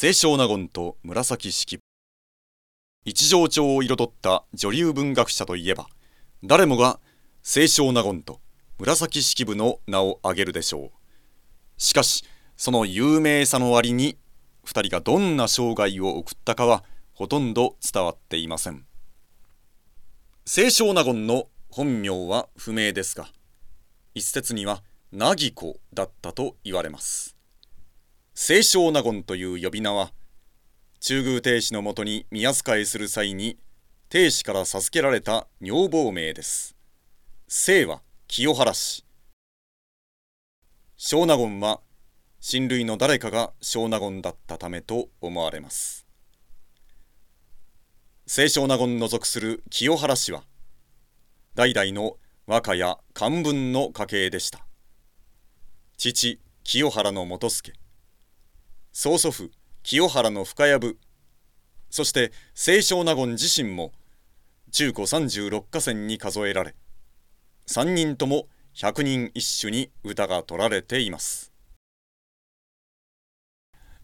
[0.00, 1.82] 清少納言と紫式部。
[3.04, 5.88] 一条町を彩った女流文学者といえば
[6.42, 7.00] 誰もが
[7.42, 8.40] 清少納言と
[8.78, 10.90] 紫式部の名を挙げるでしょう。
[11.76, 12.24] しかし
[12.56, 14.16] その有名さの割に
[14.64, 16.82] 2人がどんな生涯を送ったかは
[17.12, 18.86] ほとんど伝わっていません。
[20.46, 23.28] 清少納言の本名は不明ですが
[24.14, 24.82] 一説には
[25.12, 27.39] 凪子だったと言われます。
[28.42, 30.14] 清少納言という呼び名は
[30.98, 33.58] 中宮帝子のもとに宮仕えする際に
[34.08, 36.74] 帝子から授けられた女房名です。
[37.48, 39.04] 清は清原氏。
[40.96, 41.80] 小納言は
[42.40, 46.06] 親類の誰かが小納言だったためと思われます。
[48.26, 50.44] 清少納言の属する清原氏は
[51.54, 52.16] 代々の
[52.46, 54.66] 和歌や漢文の家系でした。
[55.98, 57.74] 父清原の元助。
[58.92, 59.50] 曽祖父
[59.82, 60.96] 清原の深藪。
[61.90, 63.92] そして清少納言自身も
[64.72, 66.74] 中古36河川に数えられ
[67.66, 71.52] 3人とも百人一首に歌が取られています。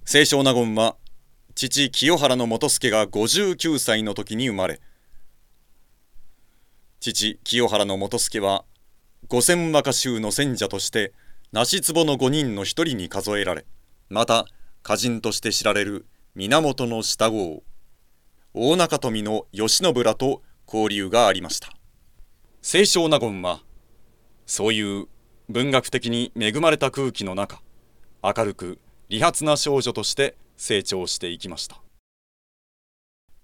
[0.04, 0.96] 清少納言は
[1.54, 4.80] 父清原の元助が59歳の時に生まれ
[7.00, 8.64] 父清原の元助は
[9.28, 11.12] 五千和歌集の選者として
[11.50, 13.64] 梨壺の5人の一人に数えられ
[14.08, 14.46] また
[14.86, 16.06] 歌人として知られる
[16.36, 17.64] 源の下郷。
[18.54, 21.72] 大中富の慶喜らと交流がありました。
[22.62, 23.64] 清少納言は
[24.46, 25.08] そういう
[25.48, 27.60] 文学的に恵まれた空気の中
[28.22, 28.78] 明るく
[29.08, 31.82] 利発な少女として成長していきました。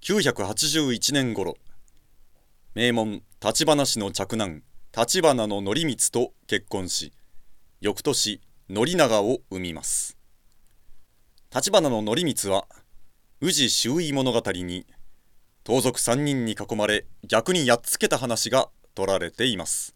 [0.02, 1.56] 981年頃
[2.76, 4.62] 名門立花氏の嫡男
[4.96, 7.12] 立花の則光と結婚し
[7.80, 10.21] 翌年宣長を生みます。
[11.54, 12.66] 立花の則光は
[13.42, 14.86] 宇治周囲物語に
[15.64, 19.94] 盗賊3人に囲まれ逆にやっつけた話が取られています。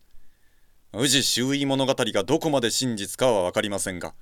[0.92, 4.12] 宇治周囲物語がどこまで真実かは分かりませんが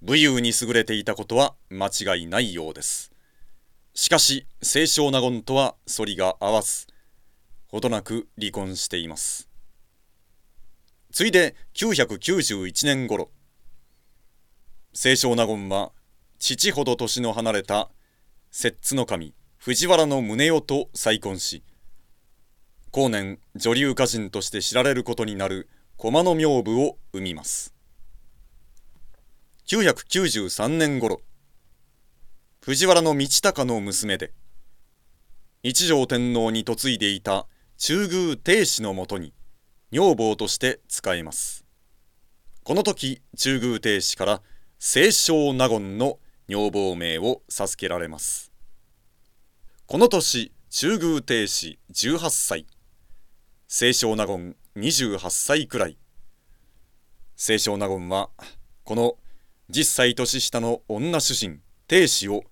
[0.00, 3.12] 武勇に優れていたことは間違いないようです。
[3.92, 6.86] しかし清少納言とは反りが合わず
[7.66, 9.50] ほどなく離婚しています。
[11.12, 13.28] ついで991年頃。
[14.94, 15.92] 清少納言は
[16.46, 17.88] 父ほど年の離れた
[18.50, 21.64] 摂津の神藤原宗代と再婚し
[22.90, 27.72] 後年女流歌人として知られることになる駒の名部を生みます。
[29.68, 31.22] 993年頃
[32.60, 34.34] 藤原道隆の娘で
[35.62, 37.46] 一条天皇に嫁いでいた
[37.78, 39.32] 中宮帝子のもとに
[39.92, 41.64] 女房として使えます。
[42.64, 44.42] この時中宮帝子から
[44.78, 48.52] 清少納言の女房名を授けられます。
[49.86, 52.66] この年中宮帝子18歳。
[53.68, 55.96] 清少納言28歳くらい。
[57.36, 58.28] 清少納言は
[58.84, 59.16] この
[59.70, 62.44] 10歳年下の女主人帝子を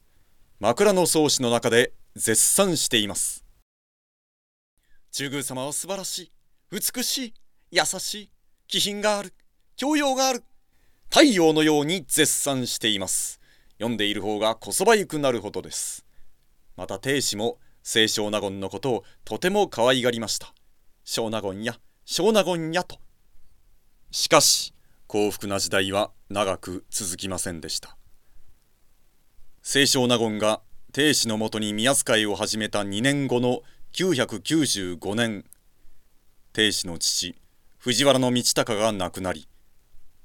[0.58, 3.44] 枕草子の中で絶賛しています。
[5.10, 6.32] 中宮様は素晴らしい
[6.70, 7.34] 美しい
[7.70, 8.30] 優しい
[8.66, 9.34] 気品がある
[9.76, 10.42] 教養がある
[11.10, 13.41] 太陽のように絶賛しています。
[13.82, 16.06] 読んでいる方がこそばゆくなるほどです。
[16.76, 20.54] また亭主も清少納言のことをとても可愛がりました。
[21.02, 23.00] 少納言や少納言やと。
[24.12, 24.72] しかし
[25.08, 27.96] 幸福な時代は長く続きませんでした。
[29.64, 30.60] 清少納言が
[30.92, 33.62] 亭主のもとに宮使いを始めた2年後の
[33.94, 35.44] 995年
[36.52, 37.34] 亭主の父
[37.78, 39.48] 藤原道隆が亡くなり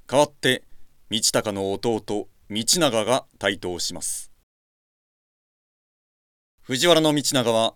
[0.05, 0.63] 代わって
[1.09, 4.31] 道隆の弟道長が台頭します。
[6.61, 7.73] 藤原道長は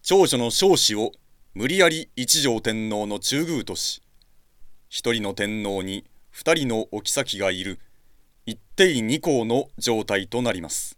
[0.00, 1.12] 長女の少子を
[1.52, 4.02] 無理やり一条天皇の中宮とし
[4.88, 7.80] 一人の天皇に二人のお妃がいる
[8.46, 10.96] 一帝二皇の状態となります。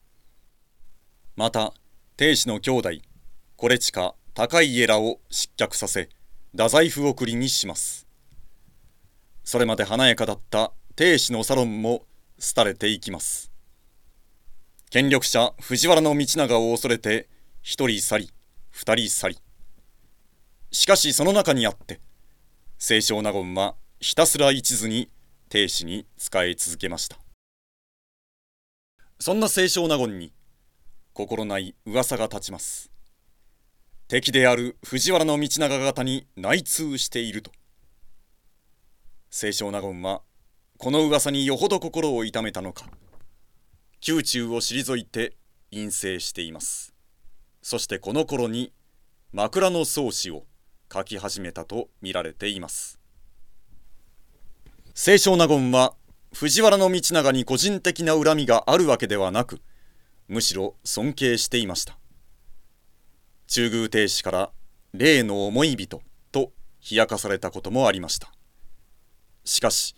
[1.35, 1.75] また
[2.17, 2.91] 帝子の兄弟
[3.57, 6.11] これちか高い家らを失脚させ
[6.53, 8.07] 太宰府送りにします。
[9.43, 12.05] それまで華やかだった帝子のサロンも
[12.41, 13.51] 廃れていきます。
[14.91, 17.29] 権力者藤原道長を恐れて
[17.63, 18.31] 一人去り
[18.71, 19.39] 二人去り。
[20.73, 22.01] しかしその中にあって
[22.79, 25.11] 清少納言はひたすら一途に
[25.49, 27.19] 亭主に仕え続けました。
[29.19, 30.33] そんな清少納言に
[31.13, 32.91] 心ない噂が立ちます。
[34.09, 37.53] 敵である藤原道長方に内通していると。
[39.31, 40.23] 清少納言は
[40.83, 42.87] この噂によほど心を痛めたのか。
[44.09, 45.37] 宮中を退いて
[45.71, 46.95] 隠棲しています。
[47.61, 48.73] そしてこの頃に
[49.31, 50.47] 枕草子を
[50.91, 52.99] 書き始めたと見られています。
[54.95, 55.93] 清少納言は
[56.33, 59.61] 藤原道長に個人的な恨みがあるわけではなく
[60.29, 61.99] むしろ尊敬していました。
[63.49, 64.51] 中宮亭主から
[64.95, 66.01] 例の思い人
[66.33, 66.53] と
[66.91, 68.33] 冷やかされたこともありました。
[69.45, 69.95] しかし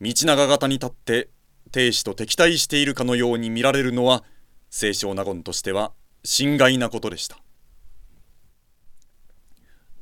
[0.00, 1.28] 道長方に立って
[1.72, 4.22] 亭主と敵対しているかのように見られるのは
[4.70, 5.92] 清少納言としては
[6.24, 7.38] 心外なことでした。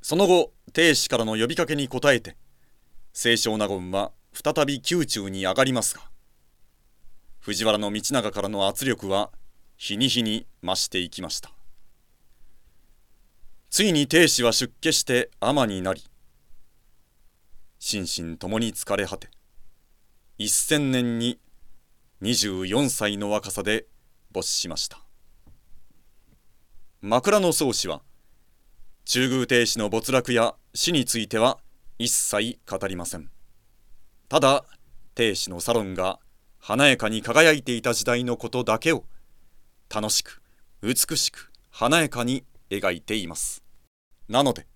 [0.03, 2.37] その後亭主からの呼びかけに応えて
[3.13, 6.03] 清少納言は再び宮中に上がりますが
[7.41, 9.31] 藤原道長からの圧力は
[9.77, 11.51] 日に日に増していきました。
[13.71, 16.05] ついに亭主は出家して尼になり
[17.79, 19.29] 心身ともに疲れ果て
[20.39, 21.39] 一千年に
[22.21, 23.87] 24歳の若さで
[24.33, 24.99] 没しました。
[27.01, 28.03] 枕草子は
[29.07, 31.57] 中宮亭主の没落や死については
[31.99, 33.31] 一切語りません。
[34.29, 34.67] ただ
[35.15, 36.19] 亭主のサロンが
[36.59, 39.05] 華やかに輝いていた時代のことだけを
[39.89, 40.43] 楽しく
[40.83, 43.63] 美しく華やかに描いています。
[44.29, 44.67] なので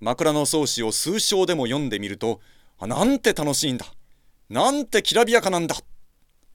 [0.00, 2.40] 枕草子を数章でも読んでみると
[2.78, 3.84] あなんて楽しいんだ。
[4.50, 5.76] なんてきらびやかなんだ。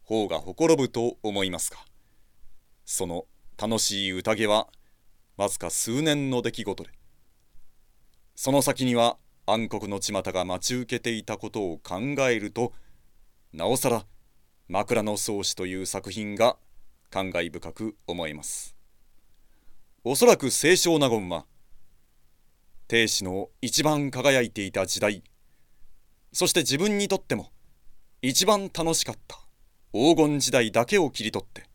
[0.02, 1.78] 方がほころぶと思いますが
[2.86, 3.26] その
[3.56, 4.68] 楽しい宴は
[5.38, 6.90] わずか数年の出来事で。
[8.36, 12.00] その先には暗黒の巷が待ち受けていたことを考
[12.30, 12.74] えると
[13.54, 14.08] なおさら
[14.68, 16.58] 「枕草子」という作品が
[17.12, 18.76] 感慨深く思えます。
[20.04, 21.46] おそらく清少納言は
[22.88, 25.24] 亭主の一番輝いていた時代
[26.32, 27.52] そして自分にとっても
[28.26, 29.38] 一番楽しかった
[29.92, 31.66] 黄金時代だけを切り取って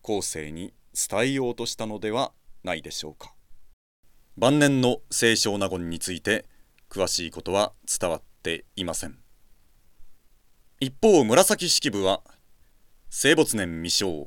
[0.00, 2.32] 後世に伝えようとしたのでは
[2.64, 3.34] ないでしょうか。
[4.38, 6.46] 晩年の清少納言について
[6.88, 9.18] 詳しいことは伝わっていません。
[10.80, 12.22] 一方紫式部は
[13.10, 14.26] 生没年未生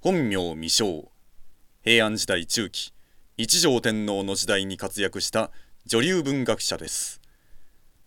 [0.00, 1.08] 本名未生
[1.82, 2.92] 平安時代中期
[3.38, 5.52] 一条天皇の時代に活躍した
[5.86, 7.21] 女流文学者です。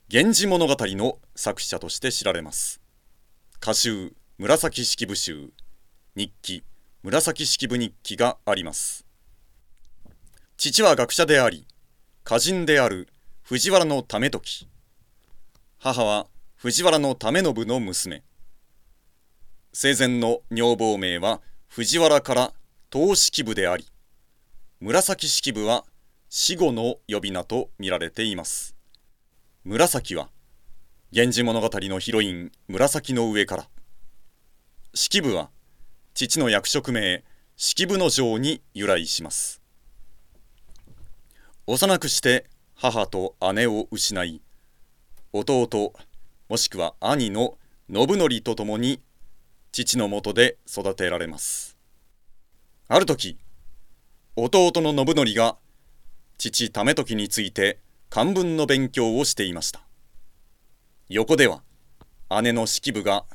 [0.08, 2.80] 源氏物語の作者として知られます。
[3.60, 5.50] 歌集紫式部集。
[6.16, 6.64] 日記
[7.02, 9.04] 紫式部日記があります。
[10.58, 11.66] 父は学者であり
[12.24, 13.08] 歌人である
[13.42, 14.68] 藤原の為時。
[15.80, 18.22] 母は藤原の為信の娘。
[19.74, 22.54] 生前の女房名は藤原から
[22.94, 23.88] 東式部であり
[24.80, 25.84] 紫式部は
[26.30, 28.75] 死後の呼び名と見られています。
[29.68, 30.30] 紫は
[31.12, 33.68] 源氏物語のヒロイン紫の上から。
[34.94, 35.50] 式部は
[36.14, 37.24] 父の役職名
[37.58, 39.64] 式部の城に由来します。
[41.66, 42.46] 幼くして
[42.76, 44.40] 母と姉を失い
[45.34, 45.94] 弟
[46.48, 47.58] もしくは兄の
[47.90, 49.02] 信則と共に
[49.72, 51.76] 父のもとで育てられます。
[52.88, 53.40] ある時
[54.36, 55.58] 弟の信則が
[56.38, 57.80] 父為時について
[58.10, 59.82] 漢文の勉強をしていました。
[61.10, 61.64] 横では
[62.42, 63.26] 姉の式部が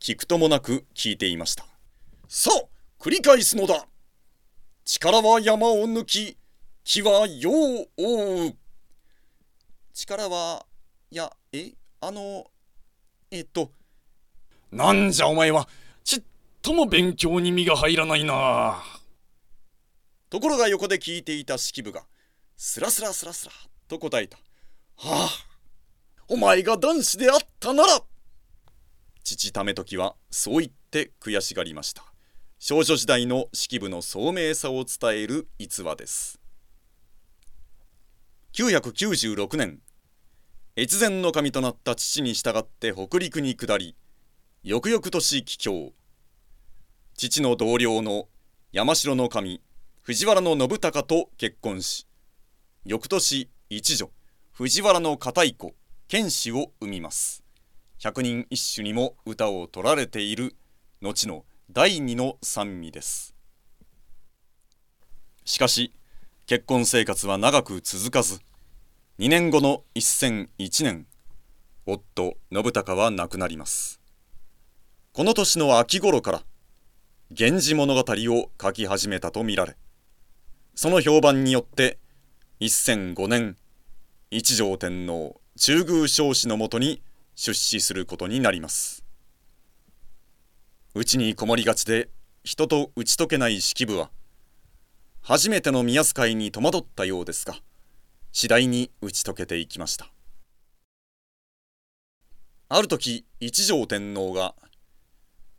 [0.00, 1.66] 聞くともなく聞いていました。
[2.28, 2.66] さあ
[2.98, 3.86] 繰り返すのだ。
[4.84, 6.38] 力は山を抜き
[6.84, 8.56] 木は世を覆う。
[9.92, 10.64] 力は
[11.10, 11.72] いやえ？
[12.00, 12.46] あの
[13.30, 13.72] えっと
[14.70, 15.68] なんじゃお前は。
[16.04, 16.22] ちっ
[16.62, 18.82] とも勉強に身が入らないな。
[20.30, 22.04] ところが横で聞いていた式部が
[22.56, 23.52] スラスラスラスラ。
[23.88, 24.38] と答えた。
[24.96, 25.48] はあ。
[26.28, 28.02] お前が男子であったなら。
[29.24, 32.04] 父為時はそう言って悔しがりました。
[32.58, 36.40] 少女時代の式部の聡明さを伝える逸話です。
[38.52, 39.80] 996年。
[40.76, 43.96] 越前の神となった父に従って北陸に下り
[44.62, 45.92] 翌々年帰郷。
[47.16, 48.28] 父の同僚の
[48.70, 49.62] 山城の神
[50.02, 52.06] 藤原信孝と結婚し
[52.84, 54.10] 翌年一女
[54.52, 55.74] 藤原の片い子
[56.08, 57.44] 剣士を生みます。
[57.98, 60.56] 百人一首にも歌を取られている
[61.02, 63.34] 後の第二の三味です。
[65.44, 65.92] しかし
[66.46, 68.40] 結婚生活は長く続かず
[69.18, 71.06] 2年後の1001年
[71.84, 74.00] 夫信孝は亡くなります。
[75.12, 76.42] この年の秋頃から
[77.38, 79.76] 「源氏物語」を書き始めたとみられ
[80.74, 81.98] その評判によって
[82.60, 83.56] 1005年
[84.32, 87.00] 一条天皇中宮彰子のもとに
[87.36, 89.04] 出資することになります。
[90.92, 92.08] うちにこもりがちで
[92.42, 94.10] 人と打ち解けない式部は
[95.20, 97.54] 初めての宮遣いに戸惑ったようですが
[98.32, 100.10] 次第に打ち解けていきました。
[102.68, 104.56] ある時一条天皇が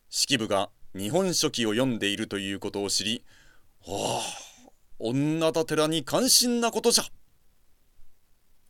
[0.10, 3.24] 式部が日本書紀を読んでいるということを知り
[3.88, 4.49] 「ああ
[5.00, 7.06] 女だ寺に関心なことじゃ」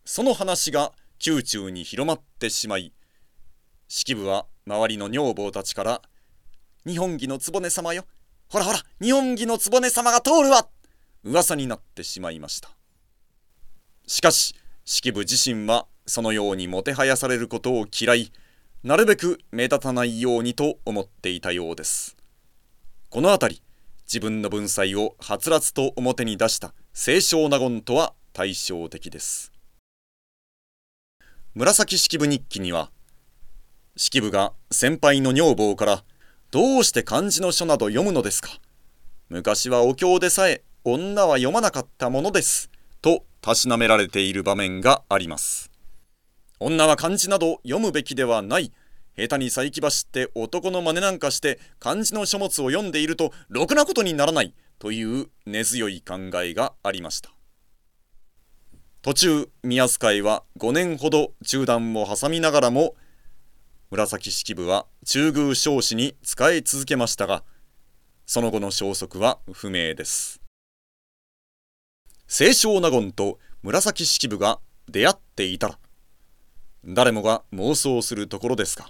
[0.05, 0.93] その話が
[1.25, 2.93] 宮中に広まってしまい
[3.87, 6.01] 式部は周りの女房たちから
[6.85, 8.05] 「日本儀の局様よ。
[8.47, 10.69] ほらほら日本儀の局様が通るわ!」
[11.23, 12.69] 噂になってしまいました。
[14.07, 14.55] しかし
[14.85, 18.31] 式部自身はそのようにもてはやされることを嫌い
[18.81, 22.15] なるべく目立たないようにと思っていたようです。
[23.09, 23.61] この辺り
[24.11, 29.51] 自分の文才をはつらつと表に出した清少納言とは対照的です。
[31.53, 32.89] 紫式部日記には
[33.95, 36.03] 式部が先輩の女房から
[36.49, 38.49] どうして漢字の書など読むのですか。
[39.29, 42.71] 昔はお経でさえ女は読まなかったものです
[43.03, 45.69] とたしなめられている場面があります。
[46.59, 48.73] 女は漢字など読むべきではない
[49.19, 57.31] 下手に再起走って男の真似なんかして漢字の書物を読んでいるとろくなことにならないという根強い考えがありました。
[59.01, 62.95] 途中宮遣いは5年ほど中断を挟みながらも
[63.91, 67.43] 紫式部は中宮彰子に仕え続けましたが
[68.25, 70.41] その後の消息は不明です。
[72.27, 75.79] 清少納言と紫式部が出会っていたら
[76.85, 78.89] 誰もが妄想するところですが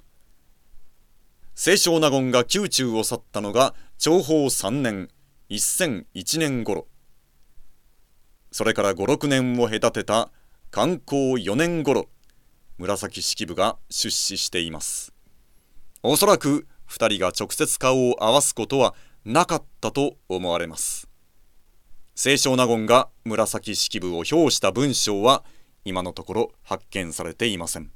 [1.62, 5.10] 清少納言が宮中を去ったのが長宝3年
[5.50, 6.88] 1001年頃。
[8.50, 10.32] それから56年を隔てた
[10.72, 12.08] 観光4年頃
[12.78, 15.14] 紫式部が出資しています。
[16.02, 21.10] おそらく2人が直接顔を合わすことはなかったと思われます。
[22.16, 25.44] 清少納言が紫式部を評した文章は
[25.84, 27.92] 今のところ発見されていません。